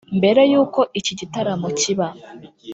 Mbere 0.17 0.41
y’uko 0.51 0.79
iki 0.99 1.13
gitaramo 1.19 1.67
kiba 1.79 2.07